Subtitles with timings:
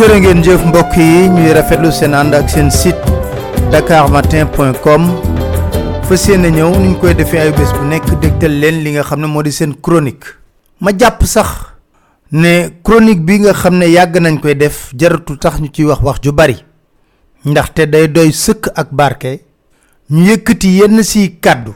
[0.00, 2.96] jërë ngeen jëf mbokk yi ñuy rafetlu seen ànd ak site
[3.72, 5.02] dakarmatin.com
[6.08, 9.26] fas ñëw ñu koy defee ay bés bu nekk dégtal leen li nga xam ne
[9.26, 10.24] moo di seen chronique.
[10.80, 11.20] Ma jàpp
[12.32, 16.00] ne chronique bi nga xam ne yàgg nañ koy def jaratu tax ñu ciy wax
[16.02, 16.56] wax ju bari.
[17.44, 19.40] Ndaxte day doy sëkk ak barke.
[20.10, 21.74] Ñu yëkkati yenn si kàddu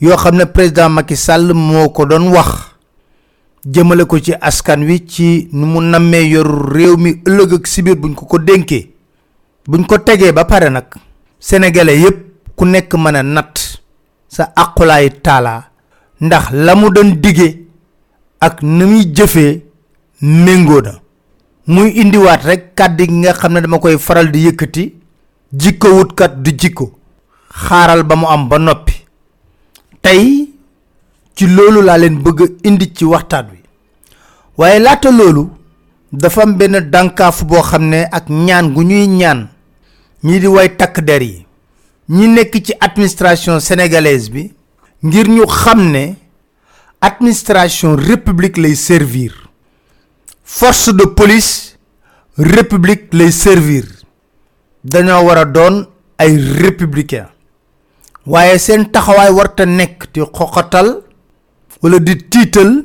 [0.00, 2.28] yoo xam ne président Macky Sall moo ko doon
[3.66, 7.96] jëmale ko ci askan wi ci nu mu nammee yoru réew mi ëllëg ak sibir
[7.96, 8.90] buñ ko ko dénkee.
[9.66, 10.86] Buñ ko tegee ba pare nag
[11.40, 12.18] sénégalais yépp
[12.56, 13.82] ku nekk mën a natt
[14.28, 15.64] sa aqulaay taala.
[16.20, 17.66] Ndax la mu doon dige
[18.40, 19.62] ak ni muy jëfee
[20.22, 20.92] méngoo na.
[21.66, 24.94] Muy indiwaat rek kàddu gi nga xam ne dama koy faral di yëkkati.
[25.52, 26.92] Jikko wutkat du jikko.
[27.50, 28.92] Xaaral ba mu am ba noppi.
[30.00, 30.45] Tey
[31.46, 33.58] ci loolu laa leen bëgg indi ci waxtaan wi.
[34.58, 35.48] waaye laata loolu
[36.12, 39.48] dafa am benn dànkaafu boo xam ne ak ñaan gu ñuy ñaan
[40.24, 41.46] ñi di way takk der yi.
[42.08, 44.52] ñi nekk ci administration sénégalaise bi
[45.02, 45.92] ngir ñu xam
[47.00, 49.32] administration république lay servir.
[50.42, 51.76] force de police
[52.36, 53.84] république lay servir.
[54.84, 55.86] dañoo war a doon
[56.18, 57.26] ay républicain
[58.26, 61.05] waaye seen taxawaay warta nekk di xoxatal
[61.82, 62.84] wala di tiital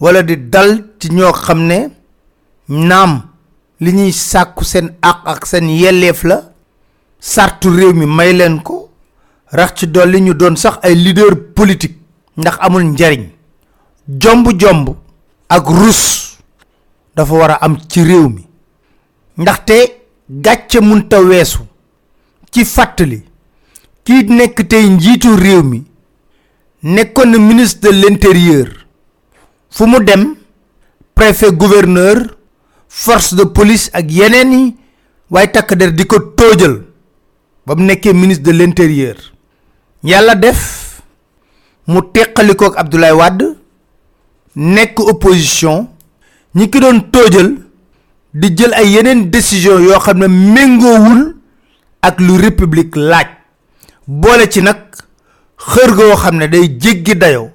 [0.00, 1.78] wala di dal ci ñoo xam ne
[3.80, 6.36] li ñuy sàkku seen àq ak seen yelleef la
[7.20, 8.32] sartu réew mi may
[8.62, 8.90] ko
[9.52, 11.96] rax ci dolli ñu doon sax ay leader politique
[12.36, 13.24] ndax amul njariñ.
[14.08, 14.88] Jomb-jomb
[15.48, 16.38] ak rus
[17.16, 18.46] dafa war am ci réew mi.
[19.38, 19.76] Ndaxte
[20.28, 21.60] gàcce munta weesu
[22.50, 23.22] ci fàttali
[24.04, 25.82] kii nekk tey njiitu réew mi
[26.82, 28.66] nekkoon ministre de l'intérieur.
[29.70, 29.98] Fu mu
[31.14, 32.16] préfet gouverneur
[32.88, 34.76] force de police ak yeneen yi
[35.30, 36.04] waaye takk der di
[38.14, 39.16] ministre de l'intérieur.
[40.02, 41.02] Yàlla def
[41.86, 43.56] mu teqalikook Abdoulaye Wade
[44.56, 45.88] nekk opposition
[46.54, 47.54] ñi ki doon tóojal
[48.34, 51.36] di jël ay yeneen décision yoo xam ne méngoowul
[52.02, 53.26] ak lu république laaj.
[54.08, 54.78] Boole ci nag
[55.68, 57.50] xër goo xam ne day jéggi dayoo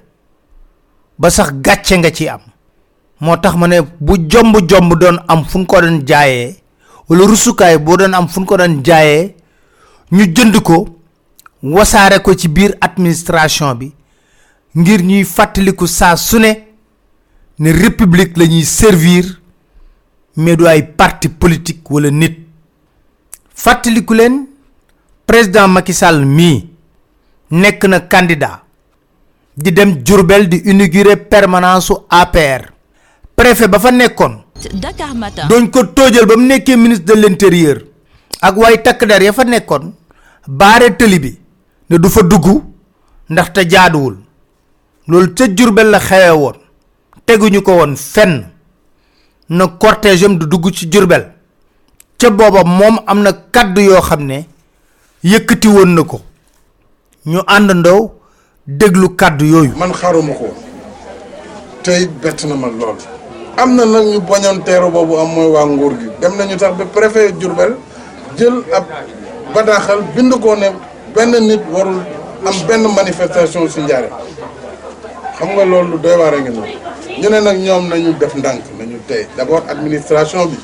[1.18, 2.40] ba sax gàcce nga ci am.
[3.20, 6.56] moo tax ma ne bu jomb jomb doon am fu ko doon jaayee
[7.08, 8.56] wala rusukaay boo am ko
[10.12, 10.86] ñu jënd ko
[12.22, 13.92] ko ci biir administration bi
[14.76, 19.40] ngir ñuy fàttaliku saa su ne république la servir
[20.36, 22.46] mais du ay parti politique wala nit.
[23.54, 24.46] Fàttaliku leen
[25.26, 26.24] président Macky Sall
[27.50, 28.62] nekk na candidat
[29.56, 32.62] di dem Diourbel di inaugurer permanence APR
[33.34, 35.48] préfet ba fa nekkoon Dakar Matin.
[35.48, 37.78] doñ ko tóojal ba mu nekkee ministre de l'intérieur
[38.40, 39.92] ak waaye takk der ya fa nekkoon
[40.48, 41.38] baare tëli bi
[41.90, 42.46] ne du fa dugg
[43.28, 44.16] ndaxte jaaduwul.
[45.08, 46.56] Loolu ca Diourbel la xewe woon
[47.26, 48.46] teguñu ko woon fenn.
[49.48, 51.32] Na cortège am du dugg ci Diourbel
[52.18, 54.46] ca booba moom am na kàddu yoo xam ne
[55.22, 56.20] yëkkati woon na ko
[57.26, 58.10] ñu àndandoo
[58.66, 59.72] déglu kàddu yooyu.
[59.76, 60.46] Man xaruma ko.
[61.82, 62.96] Tey bett na ma lool.
[63.56, 64.58] Am na nag ñu bañoon
[64.92, 66.06] boobu am mooy waa nguur gi.
[66.20, 67.74] Dem nañu tax ba préfet Diourbel
[68.38, 68.84] jël ab
[69.54, 70.68] badaaxal bind ko ne
[71.14, 72.00] benn nit warul
[72.46, 74.08] am benn manifestation si njaare
[75.38, 76.74] xam nga loolu lu doy waar a ngi noonu.
[77.20, 79.26] Ñu ne ñoom nañu def ndànk nañu tey.
[79.36, 80.56] D'abord administration bi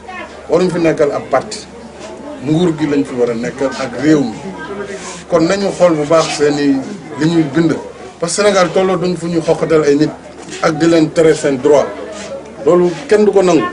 [0.48, 1.58] waruñ fi nekkal ab parti.
[2.44, 4.61] Nguur gi lañ fi war a nekkal ak réew mi.
[5.32, 6.76] Kon nañu xool bu baax seeni
[7.18, 7.72] li ñuy bind.
[8.20, 10.10] parce que Sénégal tolloo duñ fu ñu xoqatal ay nit
[10.62, 11.88] ak di leen tere seen droit.
[12.66, 13.64] loolu kenn du ko nangu.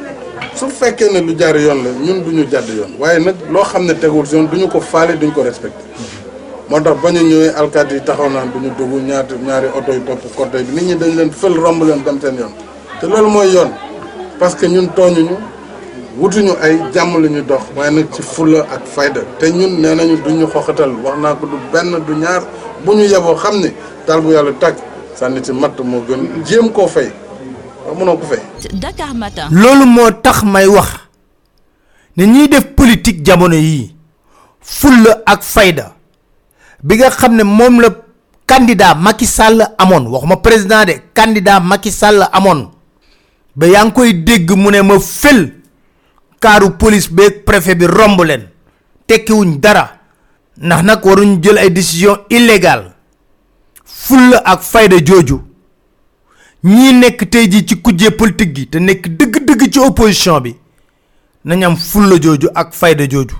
[0.56, 2.92] su fekkee ne lu jaar yoon la ñun duñu jàdd yoon.
[2.98, 5.84] waaye nag loo xam ne tegul yoon duñu ko faale duñ ko respecté.
[6.70, 10.24] moo tax ba ñu ñëwee alkaati taxaw naan duñu dugg ñaati ñaari oto yi topp
[10.38, 10.76] cortège bi.
[10.76, 12.54] nit ñi dañ leen fël romb leen dem seen yoon.
[13.02, 13.72] te loolu mooy yoon.
[14.40, 15.36] parce que ñun tooñuñu
[16.20, 19.22] wutuñu ay jàmm la ñu dox waaye nag ci fulla ak fayda.
[19.40, 22.44] Te ñun nee nañu duñu xoxatal wax naa ko du benn du ñaar.
[22.86, 23.70] Bu ñu yeboo xam ne
[24.08, 24.78] daal bu yàlla tàkk
[25.16, 27.12] sànni ci matt moo gën jéem koo fay.
[27.98, 28.40] Mënoo ko fay.
[28.74, 29.48] Dakar Matin.
[29.52, 31.10] Loolu moo tax may wax
[32.18, 33.96] ne ñiy def politique jamono yii
[34.62, 35.96] fulla ak fayda
[36.84, 37.90] bi nga xam ne moom la
[38.46, 42.70] candidat Macky Sall amoon waxuma président de candidat Macky Sall amoon
[43.56, 45.59] ba yaa ngi koy dégg mu ne ma fël
[46.40, 48.48] kaaru police beeg préfet bi romb leen.
[49.08, 50.00] tekkiwuñ dara.
[50.58, 52.92] ndax nag waruñ jël ay décision illégale.
[53.86, 55.42] fulla ak fayda jooju.
[56.64, 60.56] ñii nekk tey jii ci kujjee politique gi te nekk dëgg-dëgg ci opposition bi.
[61.46, 63.36] nañ am fulla jooju ak fayda jooju.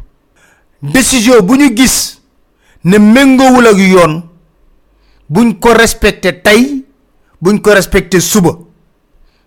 [0.82, 2.22] décision bu gis
[2.84, 4.24] ne méngoowul ak yoon.
[5.30, 6.86] buñ ko respecté tey.
[7.42, 8.52] buñ ko respecté suba.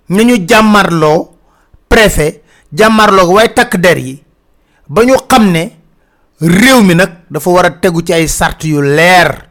[0.08, 1.30] nañu jàmmarloo
[1.88, 2.41] préfet
[2.72, 4.22] jàmmarloo waaye takk der yi
[4.88, 5.62] ba ñu xam ne
[6.40, 9.48] réew mi nag dafa war a tegu ci ay sart yu leer.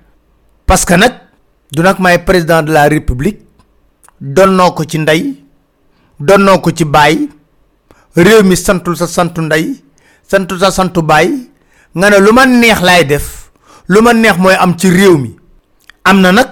[0.66, 1.14] parce que nag
[1.72, 3.40] du nag may président de la république
[4.20, 5.36] donnoo ko ci ndey
[6.20, 7.28] donnoo ko ci baay
[8.16, 9.76] réew mi santul sa santu ndey
[10.28, 11.30] santul sa santu baay
[11.96, 13.52] nga ne lu ma neex laay def
[13.88, 15.36] lu ma neex mooy am ci réew mi.
[16.04, 16.50] am na nag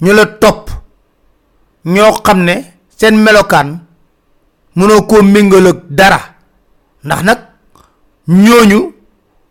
[0.00, 0.70] ñu la topp
[1.84, 2.54] ñoo xam ne
[2.98, 3.80] seen melokaan
[4.80, 5.20] mënoo koo
[5.68, 6.20] ak dara.
[7.04, 7.38] Ndax nag
[8.28, 8.92] ñooñu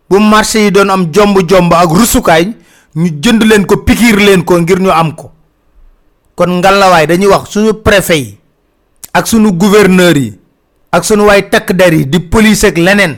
[0.09, 2.53] bu marché yi doon am jomb jomb ak rusukaay
[2.95, 5.31] ñu jënd leen ko pikiir leen ko ngir ñu am ko.
[6.35, 8.37] Kon ngalawaay dañuy wax suñu préfet
[9.13, 10.39] ak suñu gouverneur yi
[10.91, 13.15] ak suñu waay takk der yi di police ak leneen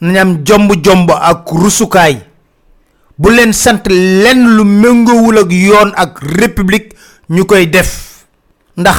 [0.00, 2.18] nañ am jomb jomb ak rusukaay.
[3.18, 6.94] Bu leen sant lenn lu méngoowul ak yoon ak république
[7.30, 8.24] ñu koy def.
[8.76, 8.98] Ndax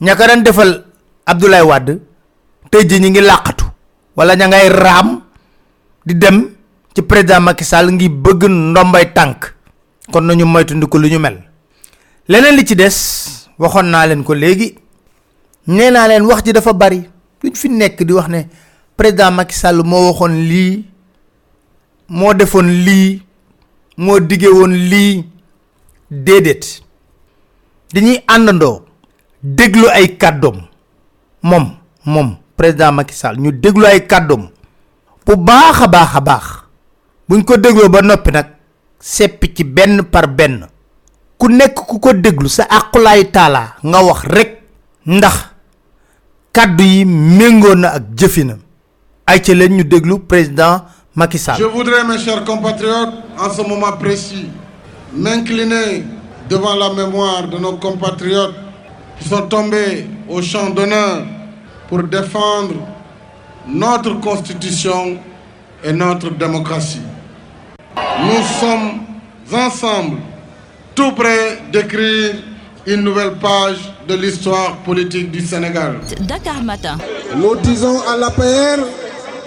[0.00, 0.91] ña ko daan defal
[1.26, 1.98] Abdoulaye Wade
[2.70, 3.64] tey ji ñi ngi làqatu
[4.16, 5.20] wala ña ngay raam
[6.06, 6.48] di dem
[6.94, 9.54] ci président Macky Sall ngi bëgg ndombay tànk.
[10.12, 11.38] Kon nañu moytandiku lu ñu mel.
[12.28, 14.74] Leneen li ci des waxoon naa leen ko léegi
[15.66, 17.02] nee naa leen wax ji dafa bari.
[17.42, 18.46] Duñ fi nekk di wax ne
[18.96, 20.84] président Macky Sall moo waxoon lii
[22.08, 23.22] moo defoon lii
[23.96, 25.24] moo dige woon lii.
[26.12, 26.82] Déedéet.
[27.94, 28.84] Dañuy àndandoo
[29.42, 30.58] déglu ay kàddoom
[31.42, 34.48] moom moom président Macky Sall ñu déglu ay kàddoom
[35.26, 36.44] bu baax a baax a baax.
[37.28, 38.46] Buñ ko dégloo ba noppi nag
[38.98, 40.66] seppi ci benn par benn.
[41.38, 44.50] Ku nekk ku ko déglu sa àqulaay taalaa nga wax rek
[45.06, 45.36] ndax
[46.52, 48.58] kàddu yi méngoo na ak jëfinam.
[49.26, 50.84] Ay ca leen ñu déglu président
[51.14, 51.58] Macky Sall.
[51.58, 54.48] Je voudrais, mes chers compatriotes, en ce moment précis,
[55.14, 56.04] m'incliner
[56.48, 58.54] devant la mémoire de nos compatriotes
[59.22, 61.22] qui sont tombés au champ d'honneur
[61.88, 62.74] pour défendre
[63.68, 65.18] notre constitution
[65.84, 67.02] et notre démocratie.
[67.96, 69.00] Nous sommes
[69.52, 70.18] ensemble
[70.94, 72.34] tout près d'écrire
[72.86, 73.78] une nouvelle page
[74.08, 76.00] de l'histoire politique du Sénégal.
[76.20, 76.98] Dakar Matin.
[77.36, 78.82] Nous disons à l'APR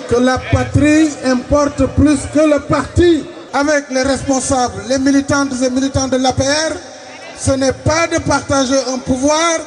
[0.10, 3.24] que la patrie importe plus que le parti.
[3.54, 6.76] Avec les responsables, les militantes et militants de l'APR,
[7.38, 9.60] ce n'est pas de partager un pouvoir.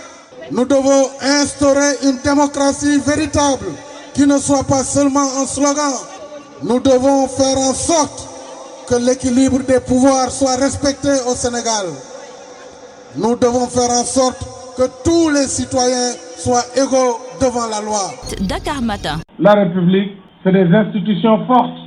[0.51, 3.67] Nous devons instaurer une démocratie véritable
[4.15, 5.93] qui ne soit pas seulement un slogan.
[6.63, 8.27] Nous devons faire en sorte
[8.89, 11.87] que l'équilibre des pouvoirs soit respecté au Sénégal.
[13.17, 14.39] Nous devons faire en sorte
[14.77, 18.11] que tous les citoyens soient égaux devant la loi.
[18.41, 19.19] Dakar Matin.
[19.39, 21.79] La République, c'est des institutions fortes.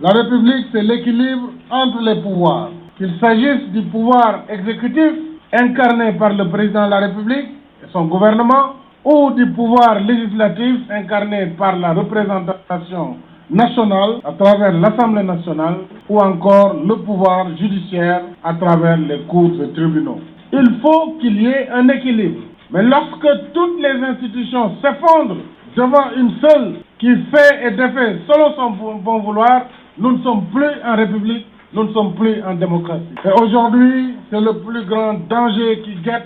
[0.00, 2.70] La République, c'est l'équilibre entre les pouvoirs.
[2.96, 5.12] Qu'il s'agisse du pouvoir exécutif
[5.52, 7.48] incarné par le président de la République
[7.82, 13.18] et son gouvernement, ou du pouvoir législatif incarné par la représentation
[13.50, 15.76] nationale à travers l'Assemblée nationale,
[16.08, 20.20] ou encore le pouvoir judiciaire à travers les cours et tribunaux.
[20.52, 22.40] Il faut qu'il y ait un équilibre.
[22.70, 25.36] Mais lorsque toutes les institutions s'effondrent
[25.76, 29.66] devant une seule qui fait et défait selon son bon vouloir,
[29.98, 33.04] nous ne sommes plus en République, nous ne sommes plus en démocratie.
[33.22, 36.24] Et aujourd'hui, c'est le plus grand danger qui guette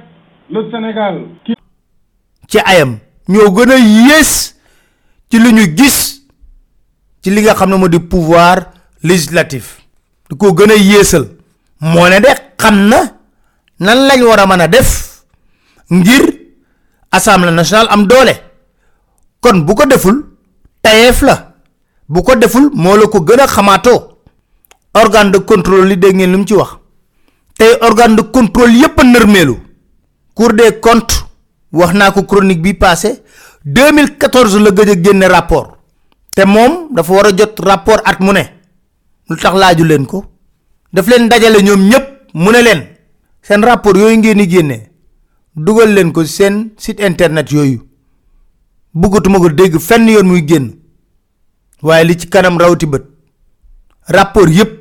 [0.49, 1.23] le Sénégal.
[2.49, 4.25] Ci ayam ñoo gën a yées
[5.31, 6.25] ci li ñu gis
[7.23, 8.57] ci li nga xam ne moo di pouvoir
[9.05, 9.79] législatif
[10.29, 10.73] di ko gën
[13.79, 15.23] nan lañ war a mën a def
[15.93, 16.25] ngir
[17.13, 18.09] assemblée nationale am
[19.41, 20.25] kon bu ko deful
[20.83, 21.55] tayeef la
[22.09, 24.10] bu ko deful moo la ko gën a xamaatoo
[24.95, 26.79] organe de contrôle li dégg ngeen lu mu ci wax.
[27.57, 29.57] Tey organe de contrôle yépp nërmeelu.
[30.35, 31.25] Cour des comptes
[31.73, 33.23] wax naa ko chronique bi passé
[33.65, 35.77] 2014 la gëj a génne rapport.
[36.35, 38.43] Te moom dafa war a jot rapport at mu ne.
[39.29, 40.25] Lu tax laaju leen ko.
[40.93, 42.83] Daf leen dajale ñoom ñépp mu ne leen
[43.43, 44.91] seen rapport yooyu ngeen di génnee
[45.57, 47.81] dugal leen ko seen site internet yooyu.
[48.95, 50.73] Bëggatuma ko dégg fenn yoon muy génn.
[51.83, 53.05] Waaye li ci kanam rawti bët
[54.09, 54.80] rapport yépp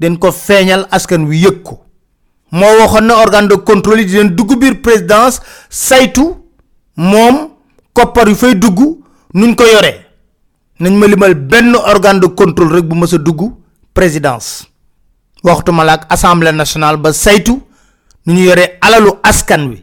[0.00, 1.80] den ko feeñal askan wi yëg ko.
[2.52, 6.34] Moo na organe de contrôle di leen dugg biir présidence saytu
[6.96, 7.50] moom
[7.92, 8.78] koppar yu fay dugg
[9.34, 10.06] nuñ ko yoree
[10.80, 13.40] nañ ma limal benn organe de contrôle rek bu mës a dugg
[13.94, 14.66] présidence.
[15.42, 17.60] Waxtuma la ak assemblée nationale ba saytu
[18.26, 19.82] nu ñu yoree alalu askan wi.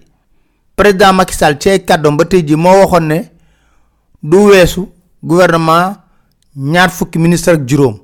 [0.76, 3.20] Président Macky Sall ci kàddoom ba tey ji moo waxoon ne
[4.24, 4.88] du weesu
[5.24, 5.96] gouvernement
[6.56, 8.00] ñaar fukki ministre ak juróom.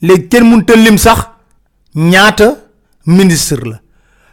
[0.00, 1.31] Léegi kenn mënta lim sax
[1.94, 2.56] ñaata
[3.06, 3.80] ministre la.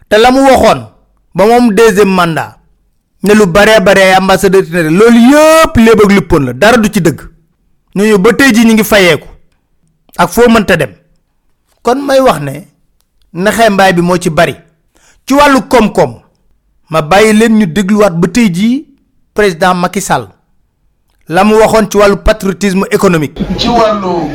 [0.10, 0.88] Te la mu waxoon
[1.36, 2.58] ba moom deuxième mandat
[3.24, 6.89] ne lu bare bare ay ambassadeur itinéraire loolu yëpp léeb ak luppoon la dara du
[6.92, 7.20] ci dëgg.
[7.96, 9.28] Ñooñu ba tey ji ñu ngi fayeeku
[10.18, 10.94] ak foo mënta dem.
[11.82, 12.68] Kon may wax ne
[13.34, 14.56] naxee mbaay bi moo ci bari.
[15.25, 16.22] Ci wàllu koom-koom
[16.89, 18.86] ma bàyyi leen ñu dégluwaat ba tey jii
[19.34, 20.28] président Macky Sall.
[21.28, 23.39] La mu waxoon ci wàllu patriotisme économique.
[23.58, 24.30] ci wàllu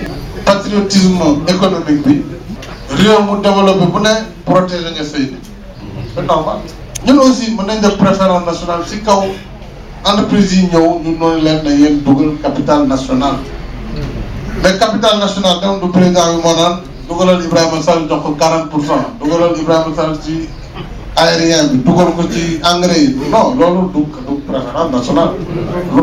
[0.45, 2.23] patriotisme économique bi
[2.98, 4.00] réew mu développé bu
[7.98, 9.22] préférence nationale ci kaw
[10.04, 13.34] entreprise yi ñëw ñu noonu capital national.
[14.62, 18.70] Mais capital national dem du président bi moo naan dugalal Ibrahima Sall jox ko 40
[18.70, 20.48] pour cent dugalal Ibrahima Sall ci
[21.16, 21.64] aérien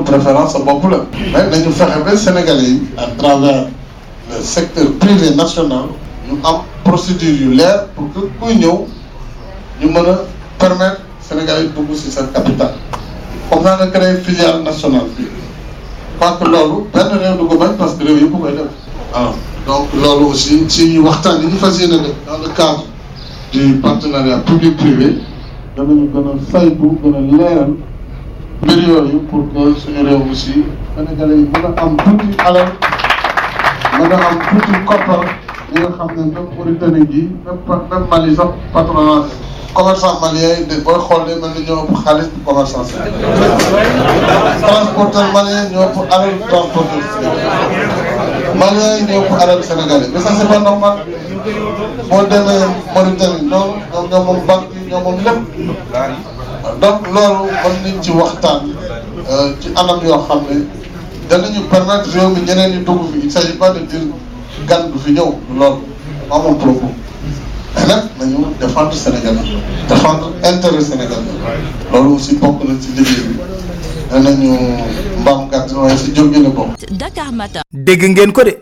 [0.04, 0.56] préférence
[1.34, 1.64] mais
[2.98, 3.66] à travers
[4.30, 5.86] le secteur privé national
[6.84, 8.86] procédure yu leer pour que kuy ñëw
[9.82, 10.20] ñu mën a
[10.60, 12.74] permettre Sénégalais yi dugg si capital.
[13.50, 15.26] Comme naa nga créé filiale nationale bi.
[16.20, 18.72] Parce que loolu benn réew du ko bañ parce que réew yëpp koy def.
[19.14, 19.34] Waaw
[19.66, 22.86] donc loolu aussi ci waxtaan yi ñu fas yéene def dans le cadre
[23.54, 25.18] du partenariat public privé
[25.76, 27.74] danañu gën a saytu gën a leeral
[28.64, 30.64] mbir pour que suñu réew aussi
[30.96, 32.68] Sénégalais yi mën am tuuti alal
[34.00, 35.26] mën a am tuuti koppar
[35.80, 39.26] nga xam ne même Mauritanie gi même même Mali sax patronat
[39.74, 42.94] commerçant malien de booy xool de mel ni ñoo ëpp xaalis bu commerçant si
[44.62, 47.04] transporteur malien ñoo ëpp alal transporteur
[48.60, 50.10] malien yi ñoo ëpp alal sénégalais.
[50.14, 50.98] mais ça c'est pas normal.
[52.10, 55.40] boo demee Mauritanie ñoom ñoom ñoo moom banque yi ñoo moom lépp.
[56.82, 58.60] donc loolu mën nañ ci waxtaan
[59.62, 60.66] ci anam yoo xam ne
[61.30, 63.20] danañu permettre réew mi ñeneen ñi dugg fi.
[63.24, 64.02] il s'agit pas de dire
[64.68, 65.82] gan du fi ñëw loolu
[66.30, 66.92] moom propos
[67.76, 69.36] mais nag nañu défendre Sénégal.
[69.88, 71.24] Défendre intérêt Sénégal.
[71.92, 73.40] Loolu aussi bokk na ci liggéey bi.
[74.12, 74.58] Danañu
[75.22, 76.70] mbaam gàtt waaye si jóg la bokk.
[76.92, 77.62] Dakar Matin.
[77.72, 78.58] dégg ngeen ko de.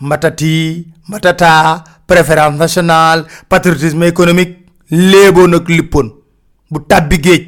[0.00, 6.10] Mbatati mbatata préférence nationale patriotisme économique léeboon ak lippoon.
[6.70, 7.42] Bu tàbbi géej.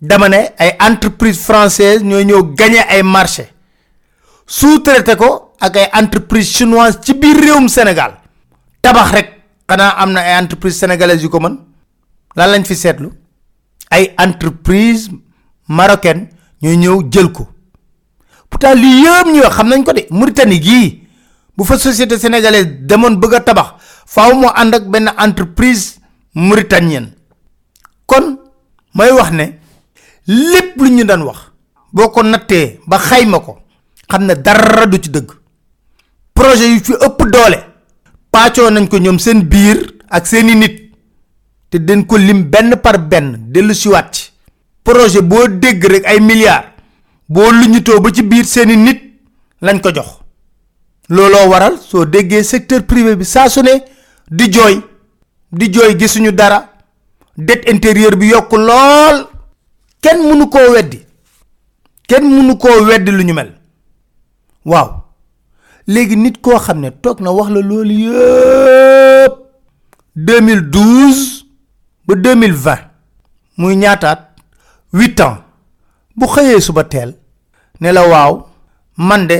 [0.00, 3.48] Dama ne ay entreprise française ñooy ñëw gagné ay marché.
[4.46, 8.14] Sous-traité ko ak ay entreprise chinoise ci biir réewum Sénégal.
[8.82, 9.28] Tabax rek
[9.68, 11.58] xanaa am na ay entreprise sénégalaise yu ko mën.
[12.36, 13.10] Lan lañ fi seetlu?
[13.90, 15.10] Ay entreprise
[15.68, 16.28] marocaine
[16.62, 17.48] ñooy ñëw jël ko.
[18.50, 20.06] Pourtant lii yëpp ñu wax xam nañ ko de.
[20.10, 21.02] Mauritanie gii
[21.56, 23.74] bu fa société sénégalaise demoon bëgg a tabax
[24.06, 25.98] faaw moo ànd ak benn entreprise
[26.34, 27.12] mauritanienne.
[28.06, 28.38] Kon
[28.94, 29.58] may wax ne
[30.26, 31.50] lépp lu ñu daan wax
[31.92, 33.58] boo ko nattee ba xayma ko
[34.08, 35.38] xam dara du ci dëgg
[36.38, 37.58] projet yu fi ëpp doole.
[38.30, 39.78] Paacoo nañ ko ñoom seen biir
[40.10, 40.76] ak seeni nit.
[41.70, 44.30] Te den ko lim benn par benn dellu siwaat ci.
[44.84, 46.68] Projet boo dégg rek ay milliards
[47.28, 49.00] boo luñutoo ba ci biir seeni nit
[49.62, 50.10] lañ ko jox.
[51.08, 53.74] Looloo waral soo déggee secteur privé bi saa su ne
[54.30, 54.80] di jooy.
[55.52, 56.58] Di jooy gisuñu dara.
[57.36, 59.26] Dette intérieure bi yokk lool.
[60.02, 61.00] Kenn mënu koo weddi.
[62.08, 63.52] Kenn mënu koo weddi lu ñu mel.
[64.64, 65.07] Waaw
[65.88, 66.90] léegi nit koo xam ne
[67.20, 69.34] na wax la loolu yëpp
[70.16, 71.44] 2012
[72.06, 72.76] ba 2020
[73.58, 74.20] muy ñaataat
[74.92, 75.38] huit ans
[76.16, 77.14] bu xëyee suba teel
[77.80, 78.44] ne la waaw
[78.98, 79.38] man de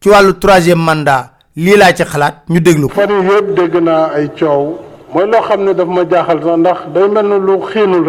[0.00, 2.94] ci wàllu troisième mandat lii laa ci xalaat ñu déglu ko.
[2.94, 4.78] fan yëpp dégg naa ay coow
[5.14, 7.06] mooy loo daf ma jaaxal sax ndax day
[7.46, 7.56] lu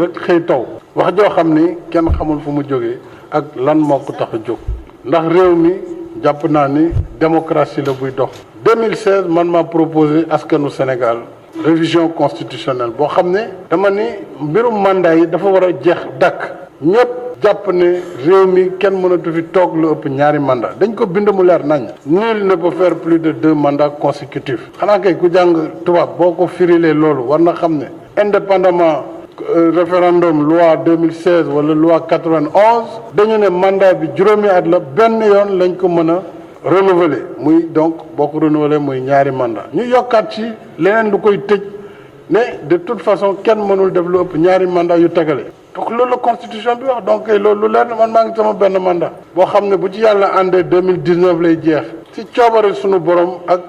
[0.02, 1.14] rek taw wax
[1.92, 2.64] kenn xamul fu mu
[3.32, 3.78] ak lan
[5.06, 5.72] ndax réew mi
[6.24, 6.44] jàpp
[7.20, 8.32] démocratie la buy dox.
[8.66, 11.18] 2016 man maa proposé askanu Sénégal
[11.66, 13.40] révision constitutionnelle boo xam ne
[13.70, 13.90] dama
[14.72, 16.42] mandat yi dafa war a jeex dàkk.
[16.82, 17.10] Ñëpp
[17.44, 18.46] jàpp ne réew
[20.40, 20.76] mandat.
[22.06, 24.70] Nul ne peut faire plus de deux mandats consécutifs.
[24.80, 25.56] Xanaa kay ku jàng
[25.86, 27.24] tubaab boo ko firilee loolu
[28.18, 29.04] indépendamment
[29.76, 35.58] référendum loi 2016 wala loi 91 dañu ne mandat bi juróomi at la benn yoon
[35.58, 35.88] lañ ko
[36.64, 37.26] renouveler.
[37.40, 39.74] Muy donc boo renouveler muy ñaari mandat.
[39.74, 40.44] Ñu yokkaat ci
[40.80, 41.40] leneen lu koy
[42.30, 45.46] ne de toute façon kenn mënul def ñaari mandat yu tegale.
[45.76, 47.04] Donc loolu la constitution bi wax.
[47.06, 49.12] Donc loolu lu man maa ngi sama benn mandat.
[49.36, 51.84] Boo xam ne bu ci yàlla àndee 2019 lay jeex.
[52.14, 53.62] Ci coobare sunu borom ak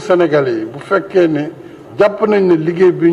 [0.00, 1.50] Sénégalais yi bu fekkee ne
[1.98, 3.10] jàpp nañ ne liggéey bi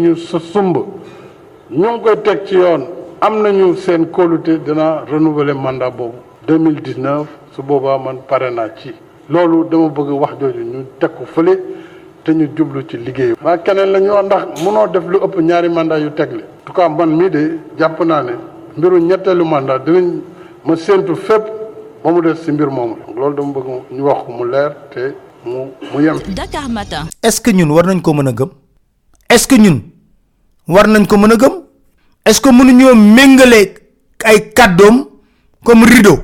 [1.72, 2.86] ñu ngi koy teg ci yoon.
[3.22, 6.16] Am nañu seen kóolute dina renouveler mandat boobu.
[6.48, 8.94] 2019 su boobaa man pare naa ci.
[9.30, 11.54] Loolu dama bëgg wax jooju ñu teg ko fële
[12.24, 13.34] te ñu jublu ci liggéey.
[13.44, 16.40] Waa keneen la ñu wax ndax mënoo def lu ëpp ñaari mandat yu tegle.
[16.44, 18.32] En tout cas man mii de jàpp naa ne
[18.78, 20.22] mbiru ñetteelu mandat dinañ
[20.66, 21.44] ma séentu fépp
[22.04, 22.96] ba mu des si mbir moomu.
[23.16, 25.14] Loolu dama bëgg ñu wax ko mu leer te
[25.46, 26.18] mu mu yem.
[26.34, 27.06] Dakar Matin.
[27.22, 28.50] est-ce que ñun war nañ ko mën a gëm?
[29.30, 29.82] Est-ce que ñun
[30.70, 31.54] war nañ ko mëna gëm?
[32.26, 33.74] Est ce que mënu ñoo mengalé
[34.24, 35.06] ay kàddoom
[35.66, 36.18] comme rideau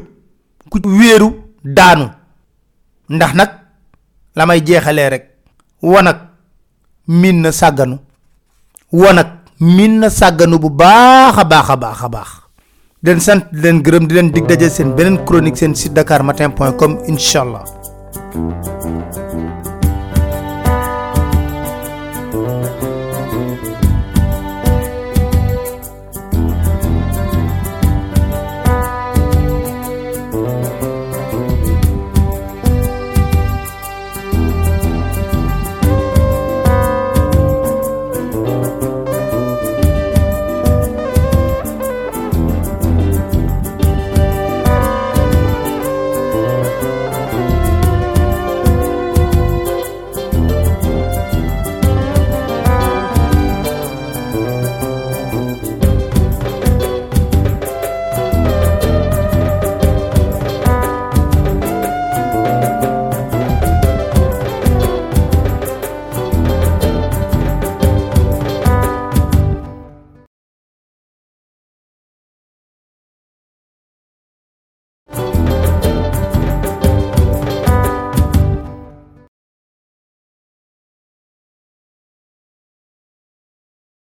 [0.70, 1.30] ku wéeru
[1.64, 2.10] daanu?
[3.10, 3.52] Ndax nak
[4.36, 5.25] lamay jéxalé rek
[5.82, 6.18] wanak
[7.08, 7.98] min na sàgganu.
[8.92, 12.30] Wanak min na saganu bu baaxa baaxa baaxa baax
[13.04, 16.52] den sant den gërem di len dig dajé sen benen chronique sen site dakarmatin
[17.08, 17.64] inshallah
[22.36, 22.95] thank you